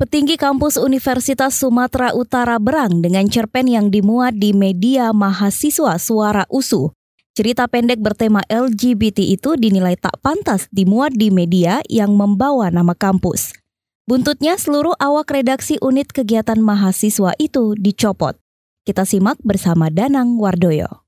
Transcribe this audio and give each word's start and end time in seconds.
Petinggi 0.00 0.40
kampus 0.40 0.80
Universitas 0.80 1.60
Sumatera 1.60 2.16
Utara 2.16 2.56
berang 2.56 3.04
dengan 3.04 3.28
cerpen 3.28 3.68
yang 3.68 3.92
dimuat 3.92 4.34
di 4.34 4.56
media 4.56 5.12
mahasiswa 5.12 6.00
Suara 6.00 6.48
USU. 6.48 6.96
Cerita 7.36 7.68
pendek 7.68 8.00
bertema 8.00 8.40
LGBT 8.48 9.20
itu 9.20 9.56
dinilai 9.56 9.96
tak 10.00 10.16
pantas 10.24 10.68
dimuat 10.72 11.12
di 11.12 11.28
media 11.28 11.84
yang 11.92 12.16
membawa 12.16 12.72
nama 12.72 12.96
kampus. 12.96 13.52
Buntutnya 14.08 14.56
seluruh 14.56 14.96
awak 14.96 15.32
redaksi 15.32 15.76
unit 15.78 16.08
kegiatan 16.08 16.58
mahasiswa 16.58 17.36
itu 17.36 17.76
dicopot. 17.76 18.36
Kita 18.88 19.04
simak 19.04 19.38
bersama 19.44 19.92
Danang 19.92 20.40
Wardoyo. 20.40 21.04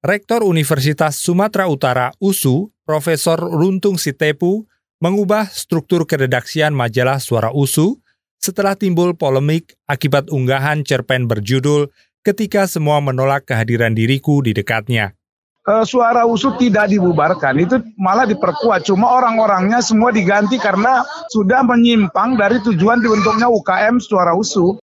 Rektor 0.00 0.44
Universitas 0.44 1.20
Sumatera 1.20 1.68
Utara 1.68 2.12
USU, 2.20 2.72
Profesor 2.84 3.36
Runtung 3.36 4.00
Sitepu, 4.00 4.64
mengubah 5.00 5.48
struktur 5.52 6.08
keredaksian 6.08 6.72
majalah 6.72 7.20
Suara 7.20 7.52
USU 7.52 8.00
setelah 8.40 8.74
timbul 8.74 9.12
polemik 9.14 9.76
akibat 9.84 10.32
unggahan 10.32 10.82
cerpen 10.82 11.28
berjudul 11.28 11.92
Ketika 12.20 12.68
Semua 12.68 13.00
Menolak 13.00 13.48
Kehadiran 13.48 13.96
Diriku 13.96 14.44
di 14.44 14.52
Dekatnya 14.52 15.16
suara 15.86 16.26
usut 16.26 16.58
tidak 16.58 16.90
dibubarkan, 16.90 17.54
itu 17.62 17.78
malah 17.94 18.26
diperkuat. 18.26 18.82
Cuma 18.82 19.06
orang-orangnya 19.06 19.78
semua 19.84 20.10
diganti 20.10 20.58
karena 20.58 21.04
sudah 21.30 21.62
menyimpang 21.62 22.34
dari 22.34 22.58
tujuan 22.64 22.98
dibentuknya 22.98 23.46
UKM 23.46 24.02
suara 24.02 24.34
usu. 24.34 24.80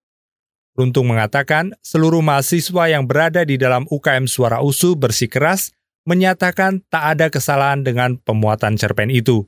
Runtung 0.75 1.07
mengatakan 1.07 1.71
seluruh 1.79 2.19
mahasiswa 2.19 2.91
yang 2.91 3.07
berada 3.07 3.47
di 3.47 3.55
dalam 3.55 3.87
UKM 3.87 4.27
Suara 4.27 4.59
USU 4.59 4.99
bersikeras 4.99 5.71
menyatakan 6.03 6.83
tak 6.91 7.15
ada 7.15 7.31
kesalahan 7.31 7.79
dengan 7.87 8.19
pemuatan 8.19 8.75
cerpen 8.75 9.07
itu. 9.07 9.47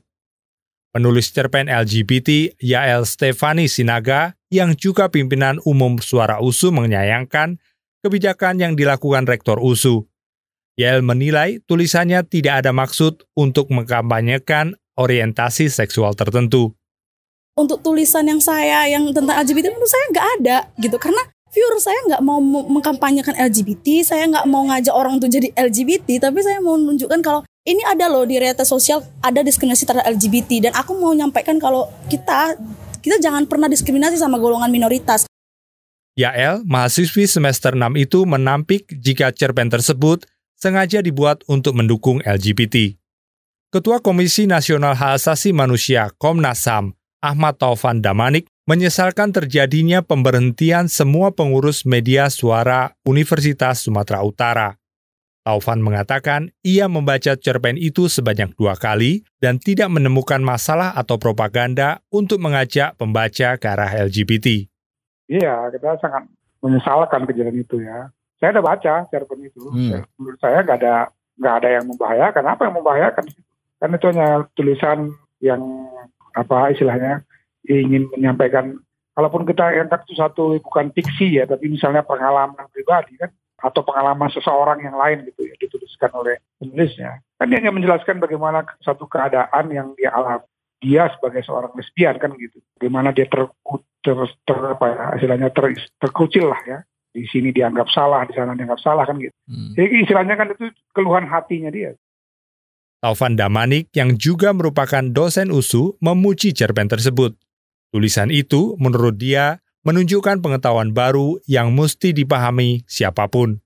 Penulis 0.88 1.30
cerpen 1.30 1.68
LGBT 1.68 2.58
Yael 2.64 3.04
Stefani 3.04 3.68
Sinaga 3.68 4.36
yang 4.48 4.72
juga 4.72 5.12
pimpinan 5.12 5.60
umum 5.68 6.00
Suara 6.00 6.40
USU 6.40 6.72
menyayangkan 6.72 7.60
kebijakan 8.00 8.56
yang 8.56 8.72
dilakukan 8.72 9.28
Rektor 9.28 9.60
USU 9.60 10.08
Yel 10.78 11.02
menilai 11.02 11.58
tulisannya 11.66 12.22
tidak 12.30 12.62
ada 12.62 12.70
maksud 12.70 13.26
untuk 13.34 13.66
mengkampanyekan 13.74 14.78
orientasi 14.94 15.66
seksual 15.66 16.14
tertentu. 16.14 16.70
Untuk 17.58 17.82
tulisan 17.82 18.30
yang 18.30 18.38
saya 18.38 18.86
yang 18.86 19.10
tentang 19.10 19.42
LGBT 19.42 19.74
menurut 19.74 19.90
saya 19.90 20.04
nggak 20.14 20.26
ada 20.38 20.58
gitu 20.78 20.94
karena 21.02 21.18
viewer 21.50 21.82
saya 21.82 21.98
nggak 22.06 22.22
mau 22.22 22.38
mengkampanyekan 22.70 23.34
LGBT, 23.34 24.06
saya 24.06 24.30
nggak 24.30 24.46
mau 24.46 24.70
ngajak 24.70 24.94
orang 24.94 25.18
untuk 25.18 25.26
jadi 25.26 25.50
LGBT, 25.58 26.30
tapi 26.30 26.46
saya 26.46 26.62
mau 26.62 26.78
menunjukkan 26.78 27.20
kalau 27.26 27.42
ini 27.68 27.84
ada 27.84 28.08
loh 28.08 28.24
di 28.24 28.40
realitas 28.40 28.72
sosial 28.72 29.04
ada 29.20 29.44
diskriminasi 29.44 29.84
terhadap 29.84 30.08
LGBT 30.16 30.68
dan 30.68 30.72
aku 30.72 30.96
mau 30.96 31.12
nyampaikan 31.12 31.60
kalau 31.60 31.92
kita 32.08 32.56
kita 33.04 33.20
jangan 33.20 33.44
pernah 33.44 33.68
diskriminasi 33.68 34.16
sama 34.16 34.40
golongan 34.40 34.72
minoritas. 34.72 35.28
Yael, 36.18 36.66
mahasiswi 36.66 37.30
semester 37.30 37.78
6 37.78 37.94
itu 37.94 38.26
menampik 38.26 38.90
jika 38.90 39.30
cerpen 39.30 39.70
tersebut 39.70 40.26
sengaja 40.58 40.98
dibuat 40.98 41.46
untuk 41.46 41.78
mendukung 41.78 42.18
LGBT. 42.26 42.98
Ketua 43.70 44.02
Komisi 44.02 44.48
Nasional 44.48 44.98
Hak 44.98 45.20
Asasi 45.20 45.54
Manusia 45.54 46.10
Komnas 46.18 46.66
HAM, 46.66 46.96
Ahmad 47.22 47.60
Taufan 47.60 48.02
Damanik, 48.02 48.50
menyesalkan 48.66 49.30
terjadinya 49.30 50.02
pemberhentian 50.02 50.90
semua 50.90 51.30
pengurus 51.30 51.86
media 51.86 52.26
suara 52.32 52.98
Universitas 53.06 53.86
Sumatera 53.86 54.26
Utara. 54.26 54.68
Taufan 55.48 55.80
mengatakan 55.80 56.52
ia 56.60 56.92
membaca 56.92 57.32
cerpen 57.40 57.80
itu 57.80 58.12
sebanyak 58.12 58.52
dua 58.60 58.76
kali 58.76 59.24
dan 59.40 59.56
tidak 59.56 59.88
menemukan 59.88 60.44
masalah 60.44 60.92
atau 60.92 61.16
propaganda 61.16 62.04
untuk 62.12 62.36
mengajak 62.36 62.92
pembaca 63.00 63.56
ke 63.56 63.64
arah 63.64 63.88
LGBT. 64.04 64.68
Iya, 65.32 65.72
kita 65.72 65.96
sangat 66.04 66.28
menyesalkan 66.60 67.24
kejadian 67.24 67.64
itu 67.64 67.80
ya 67.80 68.12
saya 68.38 68.54
udah 68.58 68.64
baca 68.64 68.94
cerpen 69.10 69.40
itu. 69.42 69.62
Hmm. 69.66 70.06
Menurut 70.18 70.38
saya 70.38 70.62
nggak 70.62 70.78
ada 70.78 70.94
nggak 71.38 71.54
ada 71.62 71.68
yang 71.68 71.84
membahayakan. 71.90 72.44
Apa 72.46 72.62
yang 72.70 72.74
membahayakan? 72.78 73.26
Karena 73.78 73.94
itu 73.98 74.06
hanya 74.10 74.28
tulisan 74.54 74.98
yang 75.42 75.62
apa 76.34 76.70
istilahnya 76.74 77.26
ingin 77.66 78.10
menyampaikan. 78.14 78.78
Kalaupun 79.18 79.42
kita 79.50 79.74
yang 79.74 79.90
itu 79.90 80.14
satu 80.14 80.62
bukan 80.62 80.94
fiksi 80.94 81.42
ya, 81.42 81.44
tapi 81.50 81.66
misalnya 81.66 82.06
pengalaman 82.06 82.70
pribadi 82.70 83.18
kan 83.18 83.34
atau 83.58 83.82
pengalaman 83.82 84.30
seseorang 84.30 84.78
yang 84.82 84.94
lain 84.94 85.26
gitu 85.26 85.46
ya 85.50 85.54
dituliskan 85.58 86.14
oleh 86.14 86.38
penulisnya. 86.62 87.22
Kan 87.38 87.50
dia 87.50 87.58
hanya 87.58 87.74
menjelaskan 87.74 88.22
bagaimana 88.22 88.62
satu 88.82 89.10
keadaan 89.10 89.70
yang 89.74 89.94
dia 89.98 90.14
alami 90.14 90.46
dia 90.78 91.10
sebagai 91.10 91.42
seorang 91.42 91.74
lesbian 91.74 92.16
kan 92.22 92.34
gitu. 92.38 92.62
Bagaimana 92.78 93.10
dia 93.10 93.26
ter, 93.26 93.50
ter, 94.02 94.18
ter 94.46 94.58
apa 94.62 94.86
ya, 94.86 95.04
istilahnya 95.18 95.48
ter, 95.50 95.74
terkucil 95.98 96.54
lah 96.54 96.60
ya 96.62 96.78
di 97.10 97.26
sini 97.26 97.50
dianggap 97.50 97.90
salah, 97.90 98.22
di 98.28 98.34
sana 98.38 98.54
dianggap 98.54 98.78
salah 98.78 99.02
kan 99.02 99.18
gitu. 99.18 99.34
Hmm. 99.50 99.74
Jadi 99.74 100.06
istilahnya 100.06 100.34
kan 100.38 100.54
itu 100.54 100.70
keluhan 100.94 101.26
hatinya 101.26 101.70
dia. 101.74 101.98
Taufan 102.98 103.38
Damanik 103.38 103.90
yang 103.94 104.18
juga 104.18 104.50
merupakan 104.50 105.02
dosen 105.02 105.54
USU 105.54 105.98
memuji 106.02 106.50
cerpen 106.50 106.90
tersebut. 106.90 107.34
Tulisan 107.94 108.28
itu 108.34 108.74
menurut 108.78 109.14
dia 109.18 109.62
menunjukkan 109.88 110.44
pengetahuan 110.44 110.92
baru 110.92 111.40
yang 111.48 111.72
mesti 111.72 112.12
dipahami 112.12 112.84
siapa 112.84 113.24
pun. 113.32 113.64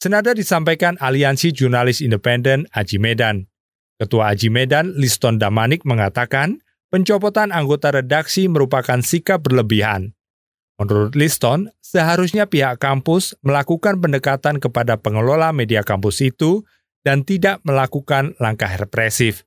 Senada 0.00 0.32
disampaikan 0.32 0.96
Aliansi 0.96 1.52
Jurnalis 1.52 2.00
Independen 2.00 2.64
Aji 2.72 2.96
Medan. 2.96 3.52
Ketua 4.00 4.32
Aji 4.32 4.48
Medan, 4.48 4.96
Liston 4.96 5.36
Damanik 5.36 5.84
mengatakan, 5.84 6.64
pencopotan 6.88 7.52
anggota 7.52 7.92
redaksi 7.92 8.48
merupakan 8.48 9.04
sikap 9.04 9.44
berlebihan 9.44 10.16
Menurut 10.82 11.14
Liston, 11.14 11.70
seharusnya 11.78 12.50
pihak 12.50 12.82
kampus 12.82 13.38
melakukan 13.46 14.02
pendekatan 14.02 14.58
kepada 14.58 14.98
pengelola 14.98 15.54
media 15.54 15.86
kampus 15.86 16.24
itu 16.26 16.66
dan 17.06 17.22
tidak 17.22 17.62
melakukan 17.62 18.34
langkah 18.42 18.74
represif. 18.74 19.46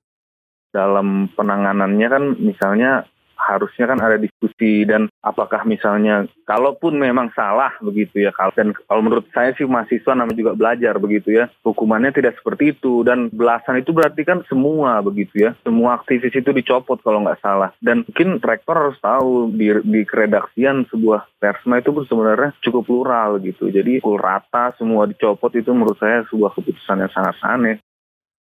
Dalam 0.72 1.28
penanganannya 1.36 2.08
kan 2.08 2.24
misalnya 2.40 3.04
harusnya 3.36 3.86
kan 3.92 4.00
ada 4.00 4.18
diskusi 4.18 4.88
dan 4.88 5.12
apakah 5.22 5.68
misalnya 5.68 6.26
kalaupun 6.48 6.98
memang 6.98 7.30
salah 7.36 7.76
begitu 7.84 8.24
ya 8.24 8.32
kalau 8.34 8.56
dan 8.56 8.72
kalau 8.88 9.02
menurut 9.04 9.28
saya 9.36 9.54
sih 9.54 9.68
mahasiswa 9.68 10.16
namanya 10.16 10.40
juga 10.40 10.54
belajar 10.58 10.96
begitu 10.98 11.36
ya 11.36 11.52
hukumannya 11.62 12.16
tidak 12.16 12.40
seperti 12.40 12.74
itu 12.74 13.04
dan 13.04 13.30
belasan 13.30 13.84
itu 13.84 13.92
berarti 13.92 14.24
kan 14.24 14.42
semua 14.48 15.04
begitu 15.04 15.46
ya 15.46 15.52
semua 15.62 16.00
aktivis 16.00 16.34
itu 16.34 16.50
dicopot 16.56 17.04
kalau 17.04 17.22
nggak 17.22 17.44
salah 17.44 17.76
dan 17.84 18.08
mungkin 18.08 18.40
rektor 18.40 18.76
harus 18.80 18.98
tahu 19.04 19.52
di 19.52 19.70
di 19.84 20.02
keredaksian 20.08 20.88
sebuah 20.90 21.28
persma 21.38 21.84
itu 21.84 21.92
sebenarnya 22.08 22.56
cukup 22.64 22.84
plural 22.88 23.38
gitu 23.44 23.68
jadi 23.70 24.00
pukul 24.00 24.22
rata 24.22 24.72
semua 24.80 25.10
dicopot 25.10 25.52
itu 25.58 25.74
menurut 25.76 25.98
saya 26.00 26.24
sebuah 26.30 26.54
keputusan 26.56 27.04
yang 27.04 27.12
sangat 27.12 27.36
aneh. 27.44 27.78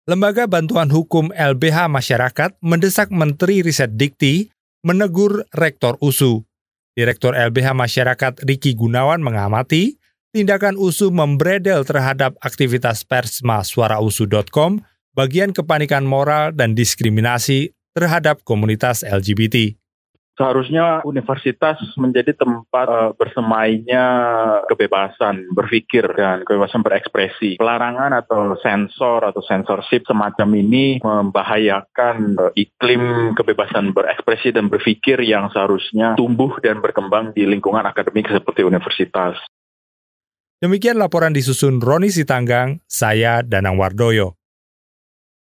Lembaga 0.04 0.44
Bantuan 0.44 0.92
Hukum 0.92 1.32
LBH 1.32 1.88
Masyarakat 1.88 2.60
mendesak 2.60 3.08
Menteri 3.08 3.64
Riset 3.64 3.96
Dikti 3.96 4.52
menegur 4.84 5.48
Rektor 5.56 5.96
USU. 5.98 6.44
Direktur 6.94 7.34
LBH 7.34 7.74
Masyarakat 7.74 8.46
Riki 8.46 8.78
Gunawan 8.78 9.18
mengamati 9.18 9.98
tindakan 10.30 10.78
USU 10.78 11.10
membredel 11.10 11.82
terhadap 11.82 12.38
aktivitas 12.38 13.02
persma 13.02 13.66
suarausu.com 13.66 14.78
bagian 15.18 15.50
kepanikan 15.50 16.06
moral 16.06 16.54
dan 16.54 16.78
diskriminasi 16.78 17.74
terhadap 17.94 18.46
komunitas 18.46 19.02
LGBT 19.02 19.74
seharusnya 20.34 21.00
universitas 21.06 21.78
menjadi 21.94 22.34
tempat 22.34 22.86
uh, 22.90 23.10
bersemainya 23.14 24.04
kebebasan 24.66 25.54
berpikir 25.54 26.04
dan 26.14 26.42
kebebasan 26.42 26.82
berekspresi. 26.82 27.56
Pelarangan 27.58 28.10
atau 28.14 28.58
sensor 28.58 29.22
atau 29.22 29.40
censorship 29.46 30.06
semacam 30.06 30.48
ini 30.58 30.98
membahayakan 31.00 32.16
uh, 32.38 32.52
iklim 32.58 33.34
kebebasan 33.38 33.94
berekspresi 33.94 34.50
dan 34.50 34.66
berpikir 34.66 35.22
yang 35.22 35.48
seharusnya 35.54 36.18
tumbuh 36.18 36.58
dan 36.60 36.82
berkembang 36.82 37.30
di 37.32 37.46
lingkungan 37.46 37.86
akademik 37.86 38.26
seperti 38.26 38.66
universitas. 38.66 39.38
Demikian 40.58 40.96
laporan 40.96 41.34
disusun 41.36 41.82
Roni 41.82 42.08
Sitanggang, 42.08 42.80
saya 42.88 43.44
Danang 43.44 43.76
Wardoyo. 43.76 44.43